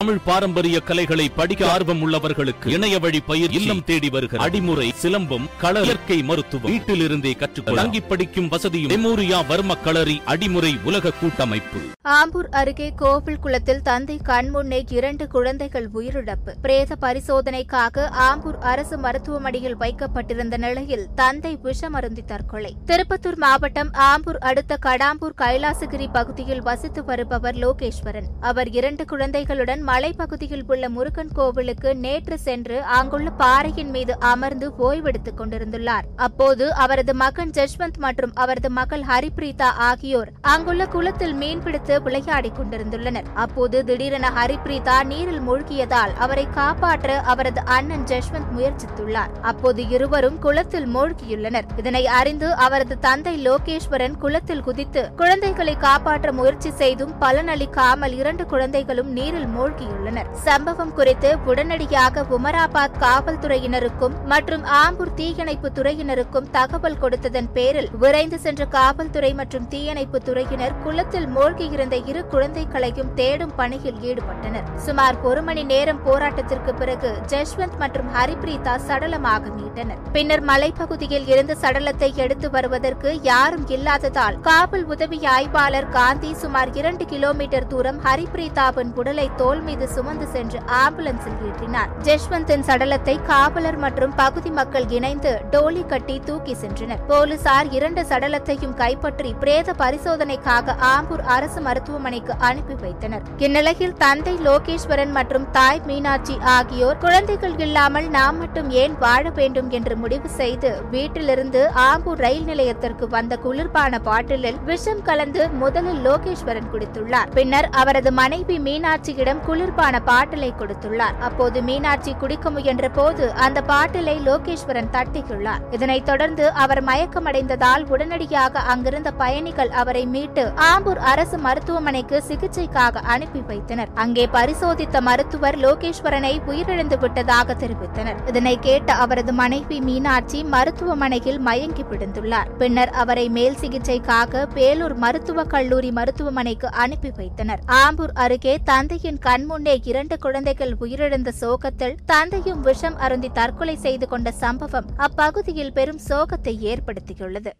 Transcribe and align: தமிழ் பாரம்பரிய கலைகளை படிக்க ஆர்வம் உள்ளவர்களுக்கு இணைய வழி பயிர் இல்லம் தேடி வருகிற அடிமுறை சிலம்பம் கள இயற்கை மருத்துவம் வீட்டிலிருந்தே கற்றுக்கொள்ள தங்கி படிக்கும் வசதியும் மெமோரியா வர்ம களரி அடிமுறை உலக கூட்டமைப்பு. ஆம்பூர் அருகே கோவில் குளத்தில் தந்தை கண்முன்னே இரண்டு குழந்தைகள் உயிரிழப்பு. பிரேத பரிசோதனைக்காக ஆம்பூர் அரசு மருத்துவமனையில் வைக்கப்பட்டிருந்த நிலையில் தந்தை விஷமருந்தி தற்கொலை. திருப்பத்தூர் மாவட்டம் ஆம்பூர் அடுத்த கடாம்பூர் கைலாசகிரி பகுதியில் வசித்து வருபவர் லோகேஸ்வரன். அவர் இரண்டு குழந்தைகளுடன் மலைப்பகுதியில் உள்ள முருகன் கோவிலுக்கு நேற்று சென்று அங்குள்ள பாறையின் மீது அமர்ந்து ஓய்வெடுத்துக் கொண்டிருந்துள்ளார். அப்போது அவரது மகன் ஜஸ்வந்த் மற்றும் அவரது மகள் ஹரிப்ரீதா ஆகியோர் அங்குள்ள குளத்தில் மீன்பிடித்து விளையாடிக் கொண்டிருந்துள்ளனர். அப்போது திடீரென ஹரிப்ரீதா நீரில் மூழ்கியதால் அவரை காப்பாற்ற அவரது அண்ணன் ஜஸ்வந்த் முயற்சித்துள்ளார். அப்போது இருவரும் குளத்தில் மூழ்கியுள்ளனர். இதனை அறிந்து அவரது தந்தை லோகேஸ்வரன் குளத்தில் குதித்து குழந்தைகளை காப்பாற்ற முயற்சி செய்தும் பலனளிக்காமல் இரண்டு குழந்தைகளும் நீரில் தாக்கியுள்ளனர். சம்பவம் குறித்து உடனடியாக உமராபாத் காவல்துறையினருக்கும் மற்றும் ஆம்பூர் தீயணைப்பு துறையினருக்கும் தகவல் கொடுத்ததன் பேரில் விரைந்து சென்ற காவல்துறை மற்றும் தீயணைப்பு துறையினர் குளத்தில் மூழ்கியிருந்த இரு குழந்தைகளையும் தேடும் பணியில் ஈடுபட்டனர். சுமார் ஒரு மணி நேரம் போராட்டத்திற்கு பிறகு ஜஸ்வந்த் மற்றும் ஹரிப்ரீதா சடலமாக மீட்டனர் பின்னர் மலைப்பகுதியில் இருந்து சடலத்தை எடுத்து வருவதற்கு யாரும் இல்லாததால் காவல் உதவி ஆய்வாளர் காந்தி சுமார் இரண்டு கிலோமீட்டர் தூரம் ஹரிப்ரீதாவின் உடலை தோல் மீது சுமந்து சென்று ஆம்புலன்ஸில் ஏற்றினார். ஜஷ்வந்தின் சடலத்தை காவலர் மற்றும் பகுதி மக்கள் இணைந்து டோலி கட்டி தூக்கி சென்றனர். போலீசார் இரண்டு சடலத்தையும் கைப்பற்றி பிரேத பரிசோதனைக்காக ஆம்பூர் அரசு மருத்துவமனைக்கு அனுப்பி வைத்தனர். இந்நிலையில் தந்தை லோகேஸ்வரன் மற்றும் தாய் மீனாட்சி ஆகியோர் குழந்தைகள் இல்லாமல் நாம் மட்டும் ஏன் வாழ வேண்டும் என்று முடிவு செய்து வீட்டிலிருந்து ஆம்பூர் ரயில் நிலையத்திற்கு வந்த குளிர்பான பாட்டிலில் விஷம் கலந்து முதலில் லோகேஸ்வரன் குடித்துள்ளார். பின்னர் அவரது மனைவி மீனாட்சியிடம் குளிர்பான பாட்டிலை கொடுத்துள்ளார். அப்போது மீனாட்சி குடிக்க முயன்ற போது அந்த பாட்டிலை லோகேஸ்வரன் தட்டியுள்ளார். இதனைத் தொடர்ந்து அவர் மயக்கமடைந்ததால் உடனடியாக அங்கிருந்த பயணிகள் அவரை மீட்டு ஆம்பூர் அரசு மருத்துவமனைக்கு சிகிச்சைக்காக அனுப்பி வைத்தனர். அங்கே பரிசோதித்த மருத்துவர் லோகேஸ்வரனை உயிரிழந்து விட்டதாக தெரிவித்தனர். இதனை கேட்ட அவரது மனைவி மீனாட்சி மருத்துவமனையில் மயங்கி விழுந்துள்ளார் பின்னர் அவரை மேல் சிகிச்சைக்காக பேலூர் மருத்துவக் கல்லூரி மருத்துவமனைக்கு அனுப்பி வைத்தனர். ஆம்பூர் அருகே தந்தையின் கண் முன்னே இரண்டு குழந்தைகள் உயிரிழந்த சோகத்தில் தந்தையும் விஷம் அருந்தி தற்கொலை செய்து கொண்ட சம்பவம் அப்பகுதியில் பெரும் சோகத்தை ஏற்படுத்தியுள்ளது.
தமிழ் 0.00 0.20
பாரம்பரிய 0.24 0.80
கலைகளை 0.80 1.24
படிக்க 1.28 1.62
ஆர்வம் 1.70 2.02
உள்ளவர்களுக்கு 2.04 2.66
இணைய 2.66 2.98
வழி 2.98 3.20
பயிர் 3.20 3.50
இல்லம் 3.50 3.82
தேடி 3.84 4.08
வருகிற 4.08 4.44
அடிமுறை 4.44 4.86
சிலம்பம் 5.02 5.46
கள 5.58 5.80
இயற்கை 5.80 6.22
மருத்துவம் 6.22 6.72
வீட்டிலிருந்தே 6.72 7.32
கற்றுக்கொள்ள 7.36 7.80
தங்கி 7.80 8.00
படிக்கும் 8.00 8.48
வசதியும் 8.48 8.92
மெமோரியா 8.92 9.40
வர்ம 9.48 9.74
களரி 9.84 10.22
அடிமுறை 10.26 10.72
உலக 10.84 11.10
கூட்டமைப்பு. 11.10 11.80
ஆம்பூர் 12.08 12.48
அருகே 12.50 12.92
கோவில் 12.96 13.38
குளத்தில் 13.38 13.82
தந்தை 13.82 14.16
கண்முன்னே 14.24 14.92
இரண்டு 14.92 15.26
குழந்தைகள் 15.28 15.88
உயிரிழப்பு. 15.94 16.54
பிரேத 16.62 16.96
பரிசோதனைக்காக 17.00 18.06
ஆம்பூர் 18.28 18.58
அரசு 18.58 18.98
மருத்துவமனையில் 18.98 19.76
வைக்கப்பட்டிருந்த 19.76 20.56
நிலையில் 20.56 21.06
தந்தை 21.14 21.58
விஷமருந்தி 21.64 22.24
தற்கொலை. 22.24 22.72
திருப்பத்தூர் 22.86 23.36
மாவட்டம் 23.36 23.92
ஆம்பூர் 23.92 24.40
அடுத்த 24.40 24.78
கடாம்பூர் 24.86 25.38
கைலாசகிரி 25.38 26.08
பகுதியில் 26.12 26.62
வசித்து 26.62 27.04
வருபவர் 27.04 27.54
லோகேஸ்வரன். 27.54 28.30
அவர் 28.40 28.70
இரண்டு 28.70 29.04
குழந்தைகளுடன் 29.04 29.88
மலைப்பகுதியில் 29.90 30.64
உள்ள 30.66 30.88
முருகன் 30.88 31.30
கோவிலுக்கு 31.32 31.90
நேற்று 31.96 32.36
சென்று 32.38 32.76
அங்குள்ள 32.96 33.28
பாறையின் 33.30 33.90
மீது 33.90 34.12
அமர்ந்து 34.32 34.66
ஓய்வெடுத்துக் 34.78 35.38
கொண்டிருந்துள்ளார். 35.38 36.04
அப்போது 36.16 36.64
அவரது 36.74 37.12
மகன் 37.14 37.50
ஜஸ்வந்த் 37.50 37.98
மற்றும் 38.04 38.32
அவரது 38.34 38.70
மகள் 38.70 39.04
ஹரிப்ரீதா 39.10 39.68
ஆகியோர் 39.88 40.30
அங்குள்ள 40.52 40.86
குளத்தில் 40.86 41.34
மீன்பிடித்து 41.34 41.96
விளையாடிக் 42.02 42.58
கொண்டிருந்துள்ளனர். 42.58 43.28
அப்போது 43.34 43.84
திடீரென 43.84 44.30
ஹரிப்ரீதா 44.38 44.96
நீரில் 45.04 45.42
மூழ்கியதால் 45.48 46.14
அவரை 46.26 46.46
காப்பாற்ற 46.50 47.18
அவரது 47.32 47.62
அண்ணன் 47.78 48.06
ஜஸ்வந்த் 48.12 48.52
முயற்சித்துள்ளார். 48.58 49.32
அப்போது 49.42 49.88
இருவரும் 49.88 50.38
குளத்தில் 50.38 50.88
மூழ்கியுள்ளனர். 50.96 51.68
இதனை 51.76 52.04
அறிந்து 52.20 52.54
அவரது 52.66 52.98
தந்தை 52.98 53.34
லோகேஸ்வரன் 53.48 54.16
குளத்தில் 54.18 54.64
குதித்து 54.68 55.04
குழந்தைகளை 55.16 55.76
காப்பாற்ற 55.76 56.32
முயற்சி 56.32 56.70
செய்தும் 56.70 57.16
பலனளிக்காமல் 57.20 58.16
இரண்டு 58.22 58.46
குழந்தைகளும் 58.46 59.12
நீரில் 59.20 59.50
தாக்கியுள்ளனர். 59.80 60.28
சம்பவம் 60.46 60.94
குறித்து 60.98 61.30
உடனடியாக 61.50 62.24
உமராபாத் 62.36 62.98
காவல்துறையினருக்கும் 63.04 64.14
மற்றும் 64.32 64.64
ஆம்பூர் 64.82 65.14
தீயணைப்பு 65.20 65.68
துறையினருக்கும் 65.78 66.48
தகவல் 66.56 67.00
கொடுத்ததன் 67.02 67.50
பேரில் 67.56 67.90
விரைந்து 68.02 68.38
சென்ற 68.44 68.64
காவல்துறை 68.76 69.32
மற்றும் 69.40 69.68
தீயணைப்பு 69.72 70.20
துறையினர் 70.28 70.76
குளத்தில் 70.84 71.28
மூழ்கியிருந்த 71.36 71.96
இரு 72.10 72.22
குழந்தைகளையும் 72.34 73.12
தேடும் 73.20 73.54
பணியில் 73.60 74.00
ஈடுபட்டனர். 74.08 74.68
சுமார் 74.86 75.18
ஒரு 75.30 75.42
மணி 75.48 75.64
நேரம் 75.72 76.02
போராட்டத்திற்கு 76.08 76.74
பிறகு 76.80 77.10
ஜஸ்வந்த் 77.32 77.78
மற்றும் 77.82 78.10
ஹரிப்ரீதா 78.16 78.74
சடலமாக 78.88 79.44
மீட்டனர் 79.58 80.02
பின்னர் 80.16 80.44
மலைப்பகுதியில் 80.50 81.28
இருந்து 81.32 81.56
சடலத்தை 81.62 82.10
எடுத்து 82.24 82.46
வருவதற்கு 82.56 83.10
யாரும் 83.30 83.66
இல்லாததால் 83.76 84.38
காவல் 84.48 84.86
உதவி 84.94 85.20
ஆய்வாளர் 85.36 85.90
காந்தி 85.98 86.30
சுமார் 86.42 86.72
இரண்டு 86.80 87.04
கிலோமீட்டர் 87.12 87.68
தூரம் 87.72 88.00
ஹரிப்ரீதாவின் 88.06 88.92
உடலை 89.00 89.26
தோல் 89.40 89.62
மீது 89.70 89.88
சுமந்து 89.96 90.26
சென்று 90.34 90.58
ஆம்புலன்ஸில் 90.82 91.40
ஏற்றினார். 91.48 91.90
ஜஷ்வந்தின் 92.06 92.64
சடலத்தை 92.68 93.16
காவலர் 93.30 93.78
மற்றும் 93.84 94.14
பகுதி 94.20 94.50
மக்கள் 94.58 94.86
இணைந்து 94.96 95.32
டோலி 95.52 95.82
கட்டி 95.92 96.16
தூக்கி 96.28 96.54
சென்றனர். 96.62 97.02
போலீசார் 97.10 97.68
இரண்டு 97.76 98.02
சடலத்தையும் 98.10 98.74
கைப்பற்றி 98.80 99.30
பிரேத 99.42 99.74
பரிசோதனைக்காக 99.82 100.74
ஆம்பூர் 100.92 101.24
அரசு 101.34 101.60
மருத்துவமனைக்கு 101.66 102.32
அனுப்பி 102.48 102.76
வைத்தனர். 102.84 103.24
இந்நிலையில் 103.46 103.94
தந்தை 104.02 104.34
லோகேஸ்வரன் 104.48 105.12
மற்றும் 105.18 105.46
தாய் 105.56 105.82
மீனாட்சி 105.88 106.34
ஆகியோர் 106.54 107.00
குழந்தைகள் 107.04 107.56
இல்லாமல் 107.66 108.08
நாம் 108.16 108.38
மட்டும் 108.42 108.70
ஏன் 108.82 108.94
வாழ 109.04 109.24
வேண்டும் 109.38 109.70
என்று 109.78 109.96
முடிவு 110.02 110.30
செய்து 110.40 110.70
வீட்டிலிருந்து 110.94 111.62
ஆம்பூர் 111.88 112.22
ரயில் 112.24 112.48
நிலையத்திற்கு 112.50 113.08
வந்த 113.16 113.38
குளிர்பான 113.44 114.02
பாட்டிலில் 114.08 114.60
விஷம் 114.70 115.04
கலந்து 115.10 115.42
முதலில் 115.62 116.02
லோகேஸ்வரன் 116.08 116.70
குடித்துள்ளார். 116.74 117.30
பின்னர் 117.38 117.68
அவரது 117.82 118.12
மனைவி 118.20 118.58
மீனாட்சியிடம் 118.66 119.44
குளிர்பான 119.60 119.96
பாட்டிலை 120.00 120.54
கொடுத்துள்ளார். 120.58 121.16
அப்போது 121.20 121.62
மீனாட்சி 121.62 122.12
குடிக்க 122.14 122.50
முயன்ற 122.50 122.88
போது 122.88 123.32
அந்த 123.32 123.62
பாட்டிலை 123.62 124.14
லோகேஸ்வரன் 124.18 124.90
தட்டியுள்ளார். 124.92 125.62
இதனைத் 125.70 126.04
தொடர்ந்து 126.04 126.50
அவர் 126.50 126.84
மயக்கமடைந்ததால் 126.84 127.82
உடனடியாக 127.88 128.58
அங்கிருந்த 128.58 129.10
பயணிகள் 129.10 129.70
அவரை 129.70 130.06
மீட்டு 130.06 130.52
ஆம்பூர் 130.68 131.00
அரசு 131.12 131.38
மருத்துவமனைக்கு 131.38 132.22
சிகிச்சைக்காக 132.28 133.02
அனுப்பி 133.14 133.40
வைத்தனர். 133.40 133.90
அங்கே 133.94 134.26
பரிசோதித்த 134.26 135.00
மருத்துவர் 135.00 135.58
லோகேஸ்வரனை 135.58 136.32
உயிரிழந்து 136.46 136.98
விட்டதாக 136.98 137.54
தெரிவித்தனர். 137.54 138.20
இதனை 138.26 138.58
கேட்ட 138.58 138.94
அவரது 138.94 139.32
மனைவி 139.32 139.80
மீனாட்சி 139.80 140.44
மருத்துவமனையில் 140.44 141.38
மயங்கி 141.38 141.86
விழுந்துள்ளார் 141.90 142.50
பின்னர் 142.56 142.88
அவரை 142.88 143.28
மேல் 143.28 143.60
சிகிச்சைக்காக 143.60 144.46
பேலூர் 144.54 144.96
மருத்துவக் 144.96 145.50
கல்லூரி 145.50 145.90
மருத்துவமனைக்கு 145.90 146.70
அனுப்பி 146.70 147.12
வைத்தனர். 147.16 147.60
ஆம்பூர் 147.66 148.14
அருகே 148.14 148.58
தந்தையின் 148.64 149.18
கண் 149.18 149.48
முன்னே 149.50 149.74
இரண்டு 149.90 150.16
குழந்தைகள் 150.18 150.72
உயிரிழந்த 150.80 151.30
சோகத்தில் 151.40 151.96
தந்தையும் 152.06 152.60
விஷம் 152.60 152.96
அருந்தி 153.04 153.30
தற்கொலை 153.38 153.76
செய்து 153.76 154.06
கொண்ட 154.08 154.30
சம்பவம் 154.42 154.88
அப்பகுதியில் 155.06 155.72
பெரும் 155.72 156.00
சோகத்தை 156.08 156.54
ஏற்படுத்தியுள்ளது. 156.70 157.52